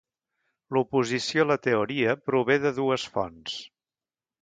L'oposició 0.77 1.45
a 1.45 1.49
la 1.51 1.59
teoria 1.67 2.17
prové 2.31 2.59
de 2.67 2.75
dues 2.83 3.09
fonts. 3.19 3.63